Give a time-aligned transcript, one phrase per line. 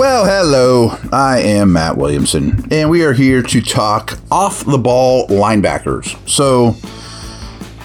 [0.00, 0.96] Well, hello.
[1.12, 6.16] I am Matt Williamson, and we are here to talk off the ball linebackers.
[6.26, 6.74] So,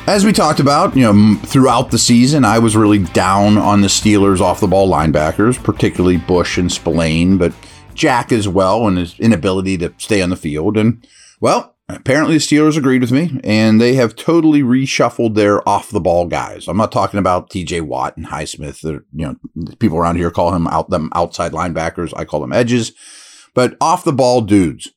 [0.07, 3.89] as we talked about, you know, throughout the season, I was really down on the
[3.89, 7.53] Steelers off the ball linebackers, particularly Bush and Spillane, but
[7.95, 10.77] Jack as well, and his inability to stay on the field.
[10.77, 11.05] And,
[11.41, 16.01] well, apparently the Steelers agreed with me, and they have totally reshuffled their off the
[16.01, 16.67] ball guys.
[16.67, 17.81] I'm not talking about T.J.
[17.81, 18.83] Watt and Highsmith.
[18.83, 19.35] You know,
[19.79, 22.13] people around here call him out them outside linebackers.
[22.15, 22.91] I call them edges,
[23.53, 24.91] but off the ball dudes.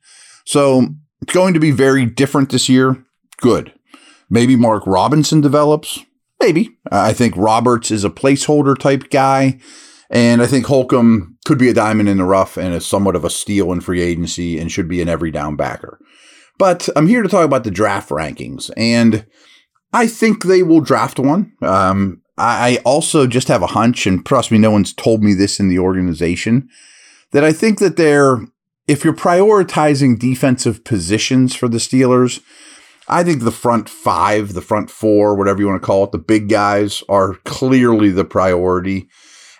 [0.44, 0.88] So
[1.20, 3.04] it's going to be very different this year.
[3.40, 3.74] Good.
[4.30, 6.04] Maybe Mark Robinson develops.
[6.40, 6.76] Maybe.
[6.90, 9.58] I think Roberts is a placeholder type guy.
[10.10, 13.24] And I think Holcomb could be a diamond in the rough and is somewhat of
[13.24, 15.98] a steal in free agency and should be an every down backer.
[16.58, 19.24] But I'm here to talk about the draft rankings, and
[19.92, 21.52] I think they will draft one.
[21.62, 25.58] Um, I also just have a hunch, and trust me, no one's told me this
[25.58, 26.68] in the organization,
[27.32, 28.46] that I think that they're,
[28.86, 32.40] if you're prioritizing defensive positions for the Steelers,
[33.08, 36.18] I think the front five, the front four, whatever you want to call it, the
[36.18, 39.08] big guys are clearly the priority.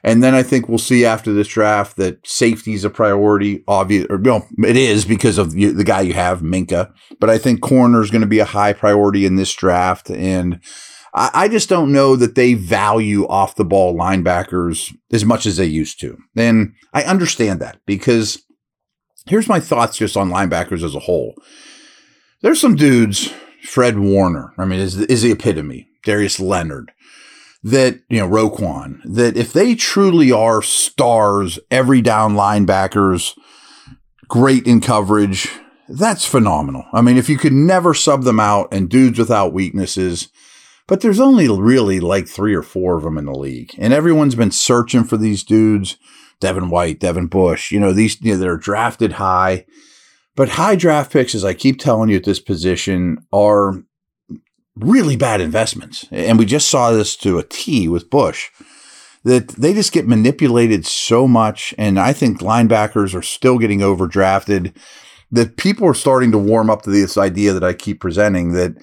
[0.04, 3.64] And then I think we'll see after this draft that safety is a priority.
[3.66, 6.92] Obvious, or well, it is because of the, guy you have, Minkah.
[7.18, 10.60] But I think corner is going to be a high priority in this draft, and
[11.14, 15.56] I, I just don't know that they value off the ball linebackers as much as
[15.56, 16.16] they used to.
[16.36, 18.42] And I understand that because
[19.26, 21.34] here's my thoughts just on linebackers as a whole.
[22.40, 23.32] There's some dudes,
[23.62, 24.54] Fred Warner.
[24.58, 25.88] I mean, is is the epitome.
[26.04, 26.92] Darius Leonard
[27.62, 33.36] that, you know, Roquan, that if they truly are stars, every down linebackers,
[34.28, 35.48] great in coverage,
[35.88, 36.84] that's phenomenal.
[36.92, 40.28] I mean, if you could never sub them out and dudes without weaknesses,
[40.86, 43.74] but there's only really like three or four of them in the league.
[43.78, 45.96] And everyone's been searching for these dudes.
[46.40, 49.66] Devin White, Devin Bush, you know, these, you know, they're drafted high.
[50.36, 53.82] But high draft picks, as I keep telling you at this position, are
[54.78, 56.06] really bad investments.
[56.10, 58.50] And we just saw this to a T with Bush
[59.24, 61.74] that they just get manipulated so much.
[61.76, 64.74] And I think linebackers are still getting overdrafted.
[65.30, 68.76] That people are starting to warm up to this idea that I keep presenting that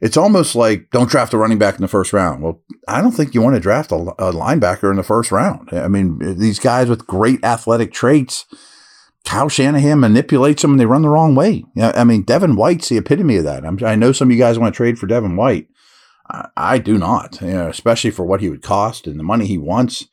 [0.00, 2.42] it's almost like don't draft a running back in the first round.
[2.42, 5.68] Well, I don't think you want to draft a, a linebacker in the first round.
[5.72, 8.46] I mean, these guys with great athletic traits
[9.24, 11.64] Kyle Shanahan manipulates them and they run the wrong way.
[11.80, 13.64] I mean, Devin White's the epitome of that.
[13.64, 15.68] I'm, i know some of you guys want to trade for Devin White.
[16.28, 19.46] I, I do not, you know, especially for what he would cost and the money
[19.46, 20.06] he wants.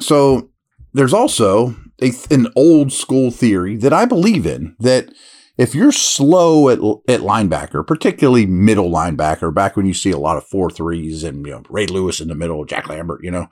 [0.00, 0.50] So
[0.92, 5.10] there's also a, an old school theory that I believe in that
[5.58, 10.36] if you're slow at, at linebacker, particularly middle linebacker, back when you see a lot
[10.36, 13.48] of four threes and you know Ray Lewis in the middle, Jack Lambert, you know,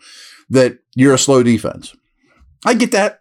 [0.50, 1.97] that you're a slow defense.
[2.67, 3.21] I get that.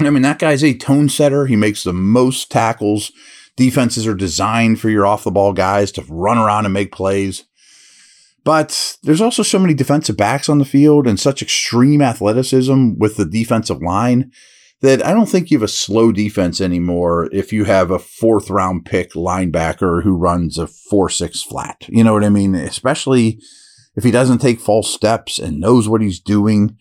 [0.00, 1.46] I mean, that guy's a tone setter.
[1.46, 3.12] He makes the most tackles.
[3.56, 7.44] Defenses are designed for your off the ball guys to run around and make plays.
[8.44, 13.16] But there's also so many defensive backs on the field and such extreme athleticism with
[13.16, 14.30] the defensive line
[14.82, 18.50] that I don't think you have a slow defense anymore if you have a fourth
[18.50, 21.86] round pick linebacker who runs a 4 6 flat.
[21.88, 22.54] You know what I mean?
[22.54, 23.40] Especially
[23.96, 26.76] if he doesn't take false steps and knows what he's doing.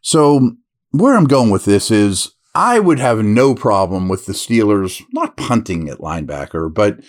[0.00, 0.52] So,
[0.90, 5.36] where I'm going with this is I would have no problem with the Steelers not
[5.36, 7.00] punting at linebacker, but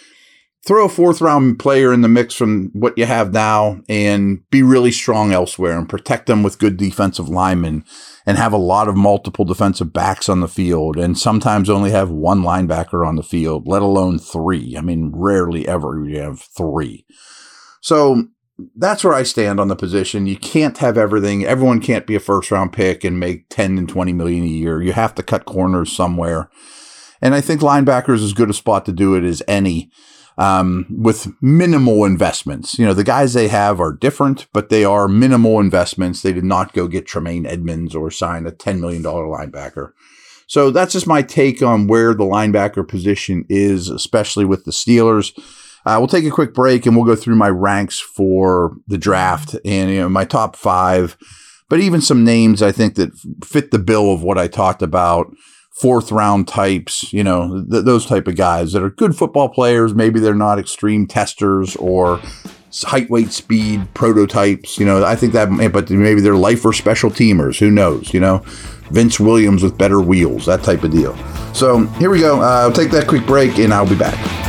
[0.66, 4.64] throw a fourth round player in the mix from what you have now and be
[4.64, 7.86] really strong elsewhere and protect them with good defensive linemen
[8.26, 12.10] and have a lot of multiple defensive backs on the field and sometimes only have
[12.10, 14.76] one linebacker on the field, let alone three.
[14.76, 17.06] I mean, rarely ever you have three.
[17.82, 18.26] So
[18.76, 20.28] that's where I stand on the position.
[20.28, 21.44] You can't have everything.
[21.44, 24.82] Everyone can't be a first round pick and make 10 and 20 million a year.
[24.82, 26.50] You have to cut corners somewhere.
[27.22, 29.92] And I think linebacker is as good a spot to do it as any
[30.38, 32.78] um, with minimal investments.
[32.78, 36.22] You know, the guys they have are different, but they are minimal investments.
[36.22, 39.92] They did not go get Tremaine Edmunds or sign a $10 million linebacker.
[40.48, 45.34] So that's just my take on where the linebacker position is, especially with the Steelers.
[45.86, 49.56] Uh, we'll take a quick break and we'll go through my ranks for the draft
[49.64, 51.16] and you know my top five,
[51.70, 53.12] but even some names I think that
[53.44, 55.28] fit the bill of what I talked about.
[55.82, 59.94] Fourth round types, you know, th- those type of guys that are good football players.
[59.94, 62.22] Maybe they're not extreme testers or
[62.84, 64.80] height, weight, speed prototypes.
[64.80, 67.60] You know, I think that, but maybe they're life or special teamers.
[67.60, 68.14] Who knows?
[68.14, 68.38] You know,
[68.92, 71.14] Vince Williams with better wheels, that type of deal.
[71.54, 72.42] So here we go.
[72.42, 74.45] Uh, I'll take that quick break and I'll be back.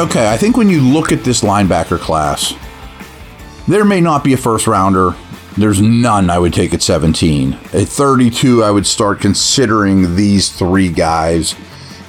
[0.00, 2.54] Okay, I think when you look at this linebacker class,
[3.68, 5.14] there may not be a first rounder.
[5.58, 7.52] There's none I would take at 17.
[7.52, 11.54] At 32, I would start considering these three guys.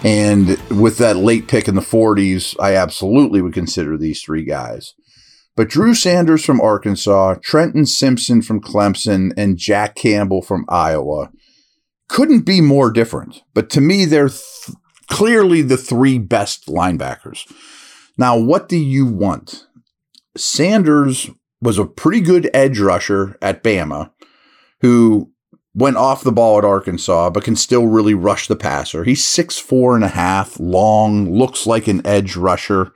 [0.06, 4.94] And with that late pick in the 40s, I absolutely would consider these three guys.
[5.58, 11.30] But Drew Sanders from Arkansas, Trenton Simpson from Clemson, and Jack Campbell from Iowa
[12.08, 13.42] couldn't be more different.
[13.54, 14.78] But to me, they're th-
[15.08, 17.46] clearly the three best linebackers.
[18.22, 19.66] Now, what do you want?
[20.38, 24.12] Sanders was a pretty good edge rusher at Bama
[24.82, 25.32] who
[25.74, 29.06] went off the ball at Arkansas, but can still really rush the passer.
[29.06, 32.92] He's six four and a half, long, looks like an edge rusher.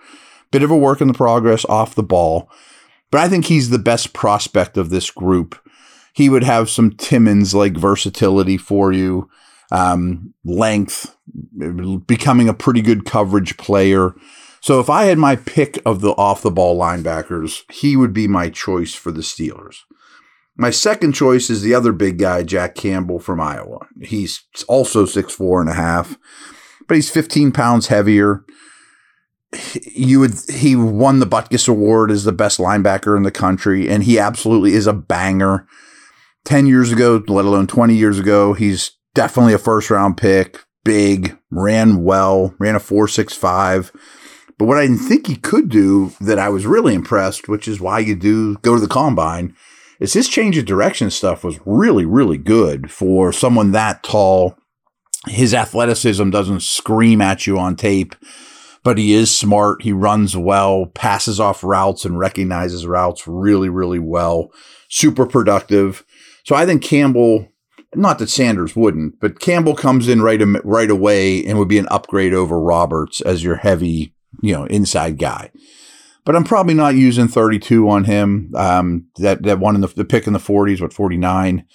[0.52, 2.48] Bit of a work in the progress off the ball.
[3.10, 5.60] But I think he's the best prospect of this group.
[6.14, 9.28] He would have some Timmons like versatility for you,
[9.72, 11.18] um, length,
[12.06, 14.14] becoming a pretty good coverage player.
[14.66, 18.28] So if I had my pick of the off the ball linebackers, he would be
[18.28, 19.82] my choice for the Steelers.
[20.58, 23.86] My second choice is the other big guy, Jack Campbell from Iowa.
[24.02, 26.18] He's also six four and a half,
[26.88, 28.44] but he's 15 pounds heavier.
[29.84, 34.04] You would he won the Butkus Award as the best linebacker in the country, and
[34.04, 35.68] he absolutely is a banger.
[36.46, 41.38] 10 years ago, let alone 20 years ago, he's definitely a first round pick, big,
[41.52, 43.92] ran well, ran a 465
[44.58, 47.82] but what I didn't think he could do that I was really impressed, which is
[47.82, 49.56] why you do go to the combine,
[50.00, 54.58] is his change of direction stuff was really, really good for someone that tall.
[55.28, 58.16] His athleticism doesn't scream at you on tape,
[58.84, 59.82] but he is smart.
[59.82, 64.52] He runs well, passes off routes and recognizes routes really, really well.
[64.90, 66.06] Super productive.
[66.44, 67.50] So I think Campbell,
[67.96, 71.88] not that Sanders wouldn't, but Campbell comes in right, right away and would be an
[71.90, 75.52] upgrade over Roberts as your heavy you know, inside guy.
[76.26, 78.52] But I'm probably not using 32 on him.
[78.56, 81.66] Um, that that one in the, the pick in the 40s, what 49.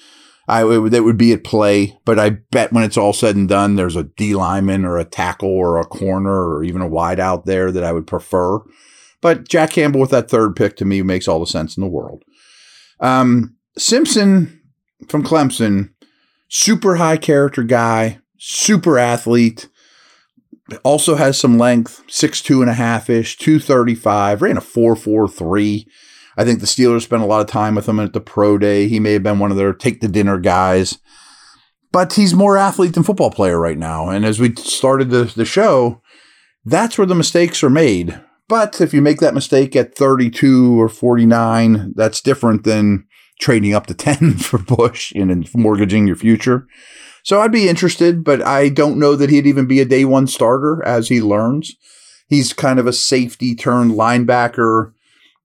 [0.48, 3.48] I it, that would be at play, but I bet when it's all said and
[3.48, 7.20] done, there's a D lineman or a tackle or a corner or even a wide
[7.20, 8.58] out there that I would prefer.
[9.20, 11.88] But Jack Campbell with that third pick to me makes all the sense in the
[11.88, 12.24] world.
[12.98, 14.60] Um, Simpson
[15.08, 15.90] from Clemson,
[16.48, 19.68] super high character guy, super athlete
[20.82, 25.86] also has some length, six two and a half ish, 235, ran a 443.
[26.36, 28.88] I think the Steelers spent a lot of time with him at the pro day.
[28.88, 30.98] He may have been one of their take the dinner guys.
[31.92, 34.08] But he's more athlete than football player right now.
[34.08, 36.02] And as we started the, the show,
[36.64, 38.20] that's where the mistakes are made.
[38.48, 43.06] But if you make that mistake at 32 or 49, that's different than
[43.40, 46.66] trading up to 10 for Bush and mortgaging your future.
[47.22, 50.26] So I'd be interested, but I don't know that he'd even be a day one
[50.26, 51.76] starter as he learns.
[52.28, 54.92] He's kind of a safety turned linebacker,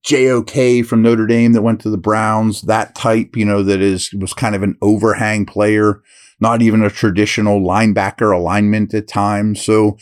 [0.04, 4.12] JOK from Notre Dame that went to the Browns, that type, you know, that is
[4.12, 6.00] was kind of an overhang player,
[6.40, 9.62] not even a traditional linebacker alignment at times.
[9.62, 9.98] So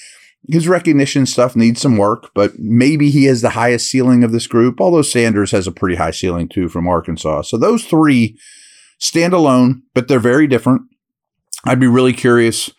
[0.46, 4.46] his recognition stuff needs some work, but maybe he has the highest ceiling of this
[4.46, 7.42] group, although Sanders has a pretty high ceiling too from Arkansas.
[7.42, 8.38] So those three
[8.98, 10.82] stand alone, but they're very different.
[11.64, 12.70] I'd be really curious.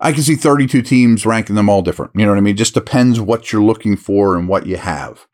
[0.00, 2.12] I can see 32 teams ranking them all different.
[2.14, 2.54] You know what I mean?
[2.54, 5.26] It just depends what you're looking for and what you have.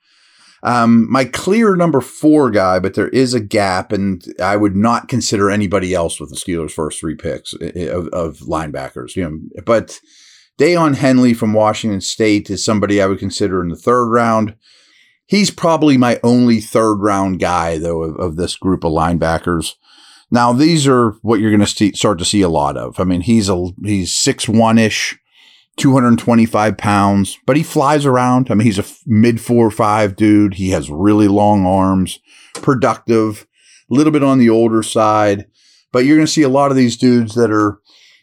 [0.63, 5.09] Um, my clear number four guy, but there is a gap, and I would not
[5.09, 9.17] consider anybody else with the Steelers' first three picks eh, eh, of, of linebackers.
[9.17, 9.99] You know, but
[10.59, 14.55] Daiyan Henley from Washington State is somebody I would consider in the third round.
[15.27, 19.75] He's probably my only third round guy, though, of, of this group of linebackers.
[20.31, 23.01] Now, these are what you're going to start to see a lot of.
[23.01, 25.19] I mean, he's a he's six one ish,
[25.77, 28.51] 225 pounds, but he flies around.
[28.51, 30.55] I mean, he's a mid four five dude.
[30.55, 32.21] He has really long arms,
[32.55, 33.47] productive,
[33.91, 35.47] a little bit on the older side.
[35.93, 37.81] But you're going to see a lot of these dudes that are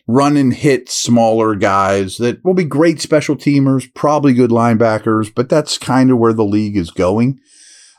[0.08, 5.50] run and hit smaller guys that will be great special teamers, probably good linebackers, but
[5.50, 7.40] that's kind of where the league is going.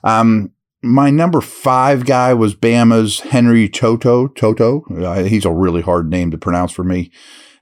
[0.02, 4.34] Um, my number five guy was Bama's Henry To'oTo'o.
[4.34, 5.02] To'oTo'o.
[5.04, 7.10] Uh, he's a really hard name to pronounce for me.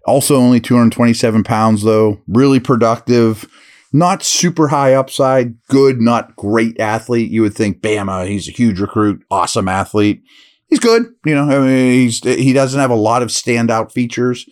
[0.06, 2.20] Also, only 227 pounds, though.
[2.28, 3.48] Really productive.
[3.92, 5.54] Not super high upside.
[5.68, 7.30] Good, not great athlete.
[7.30, 10.22] You would think Bama, he's a huge recruit, awesome athlete.
[10.68, 11.06] He's good.
[11.24, 14.46] You know, I mean, he's, he doesn't have a lot of standout features,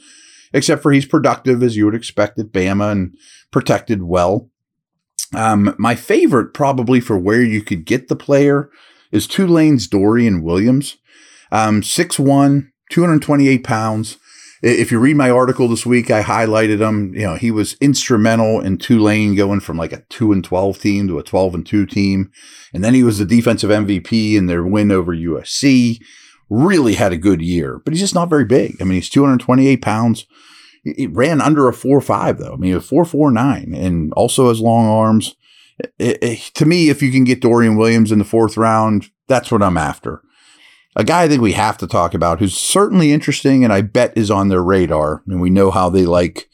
[0.53, 3.15] except for he's productive as you would expect at Bama and
[3.51, 4.51] protected well.
[5.35, 8.71] Um, my favorite, probably for where you could get the player,
[9.11, 10.97] is Tulane's Dorian Williams.
[11.51, 14.19] Um, 6'1, 228 pounds.
[14.63, 17.15] If you read my article this week, I highlighted him.
[17.15, 21.09] You know, he was instrumental in Tulane going from like a 2 and 12 team
[21.09, 22.31] to a 12 and 2 team.
[22.73, 26.01] And then he was the defensive MVP in their win over USC.
[26.49, 28.81] Really had a good year, but he's just not very big.
[28.81, 30.27] I mean, he's 228 pounds.
[30.85, 32.55] It ran under a four five though.
[32.55, 35.35] I mean, a four four nine, and also has long arms.
[35.99, 39.51] It, it, to me, if you can get Dorian Williams in the fourth round, that's
[39.51, 40.23] what I'm after.
[40.97, 44.17] A guy I think we have to talk about who's certainly interesting, and I bet
[44.17, 45.23] is on their radar.
[45.27, 46.49] And we know how they like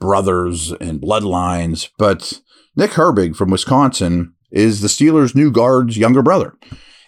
[0.00, 2.40] brothers and bloodlines, but
[2.74, 6.54] Nick Herbig from Wisconsin is the Steelers' new guard's younger brother.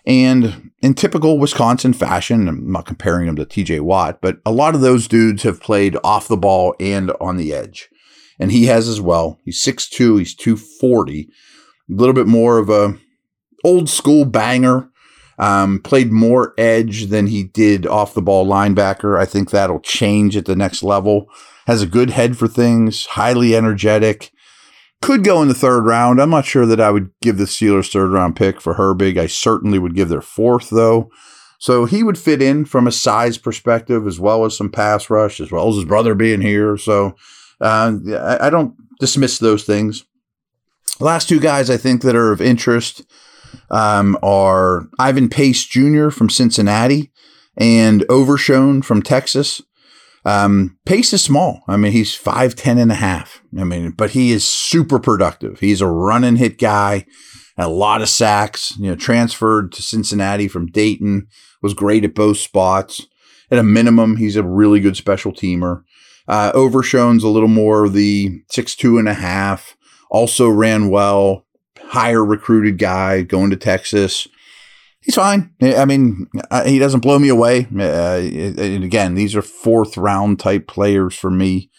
[0.08, 4.74] And in typical Wisconsin fashion, I'm not comparing him to TJ Watt, but a lot
[4.74, 7.90] of those dudes have played off the ball and on the edge.
[8.40, 9.38] And he has as well.
[9.44, 12.98] He's 6'2, he's 240, a little bit more of a
[13.62, 14.88] old school banger.
[15.40, 19.20] Um, played more edge than he did off the ball linebacker.
[19.20, 21.28] I think that'll change at the next level.
[21.68, 24.32] Has a good head for things, highly energetic.
[25.00, 26.20] Could go in the third round.
[26.20, 29.16] I'm not sure that I would give the Steelers third round pick for Herbig.
[29.16, 31.10] I certainly would give their fourth though.
[31.58, 35.40] So he would fit in from a size perspective as well as some pass rush,
[35.40, 36.76] as well as his brother being here.
[36.76, 37.16] So
[37.60, 37.92] uh,
[38.40, 40.04] I don't dismiss those things.
[41.00, 43.02] Last two guys I think that are of interest
[43.70, 46.10] um, are Ivan Pace Jr.
[46.10, 47.12] from Cincinnati
[47.56, 49.60] and Overshown from Texas.
[50.28, 51.62] Um, Pace is small.
[51.68, 53.40] I mean, he's 5'10 and a half.
[53.58, 55.60] I mean, but he is super productive.
[55.60, 57.06] He's a run and hit guy,
[57.56, 61.28] a lot of sacks, you know, transferred to Cincinnati from Dayton,
[61.62, 63.06] was great at both spots.
[63.50, 65.84] At a minimum, he's a really good special teamer.
[66.28, 69.78] Uh, Overshown's a little more the six two and a half.
[70.10, 71.46] Also ran well,
[71.80, 74.28] higher recruited guy going to Texas
[75.00, 75.54] he's fine.
[75.62, 77.66] I mean, uh, he doesn't blow me away.
[77.74, 81.70] Uh, and again, these are fourth round type players for me.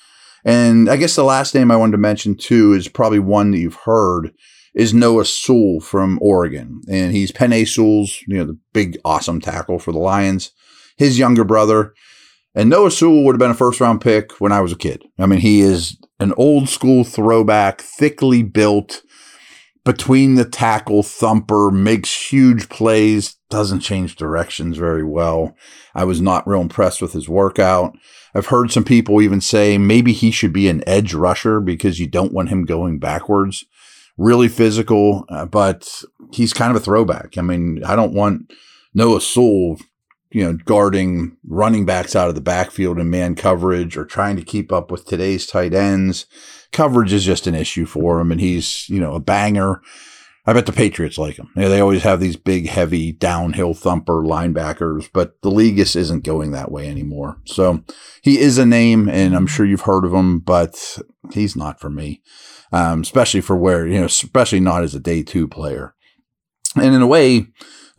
[0.46, 3.60] And I guess the last name I wanted to mention too is probably one that
[3.60, 4.32] you've heard
[4.74, 6.82] is Noah Sewell from Oregon.
[6.90, 10.52] And he's Penei Sewell's, you know, the big awesome tackle for the Lions,
[10.98, 11.94] his younger brother.
[12.56, 15.04] And Noah Sewell would have been a first round pick when I was a kid.
[15.20, 19.02] I mean, he is an old school throwback, thickly built,
[19.89, 25.55] between the tackle thumper, makes huge plays, doesn't change directions very well.
[25.96, 27.98] I was not real impressed with his workout.
[28.36, 32.05] I've heard some people even say maybe he should be an edge rusher because you
[32.05, 33.65] don't want him going backwards.
[34.15, 37.39] Really physical, uh, but he's kind of a throwback.
[37.39, 38.53] I mean, I don't want
[38.93, 39.79] Noah Sewell,
[40.31, 44.43] you know, guarding running backs out of the backfield in man coverage or trying to
[44.43, 46.25] keep up with today's tight ends
[46.71, 49.81] coverage is just an issue for him, and he's you know a banger.
[50.45, 51.50] I bet the Patriots like him.
[51.55, 55.95] You know, they always have these big, heavy, downhill thumper linebackers, but the league just
[55.95, 57.38] isn't going that way anymore.
[57.45, 57.83] So
[58.24, 60.98] he is a name, and I'm sure you've heard of him, but
[61.33, 62.21] he's not for me,
[62.71, 65.93] um, especially for where you know, especially not as a day two player.
[66.75, 67.48] And in a way,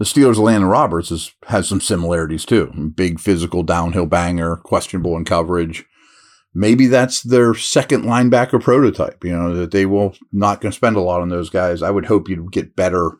[0.00, 2.92] the Steelers' Landon Roberts is, has some similarities too.
[2.96, 5.84] Big physical downhill banger, questionable in coverage
[6.54, 10.96] maybe that's their second linebacker prototype, you know, that they will not going to spend
[10.96, 11.82] a lot on those guys.
[11.82, 13.12] I would hope you'd get better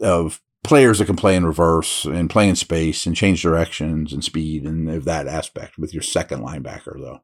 [0.00, 4.24] of players that can play in reverse and play in space and change directions and
[4.24, 7.20] speed and of that aspect with your second linebacker though.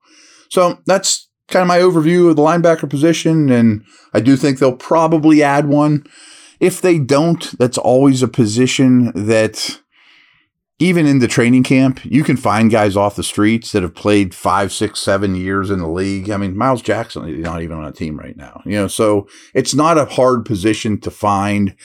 [0.50, 3.50] So that's kind of my overview of the linebacker position.
[3.50, 6.04] And I do think they'll probably add one.
[6.61, 9.81] If they don't, that's always a position that
[10.79, 14.35] even in the training camp, you can find guys off the streets that have played
[14.35, 16.31] five, six, seven years in the league.
[16.31, 19.29] I mean, Miles Jackson is not even on a team right now, you know, so
[19.55, 21.76] it's not a hard position to find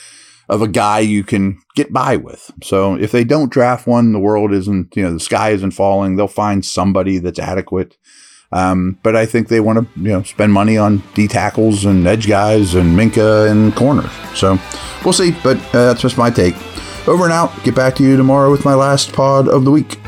[0.48, 2.50] of a guy you can get by with.
[2.62, 6.16] So if they don't draft one, the world isn't, you know, the sky isn't falling.
[6.16, 7.96] They'll find somebody that's adequate.
[8.56, 12.06] Um, but I think they want to, you know, spend money on D tackles and
[12.06, 14.10] edge guys and Minkah and corners.
[14.34, 14.58] So
[15.04, 15.32] we'll see.
[15.42, 16.54] But uh, that's just my take.
[17.06, 17.52] Over and out.
[17.64, 19.98] Get back to you tomorrow with my last pod of the week.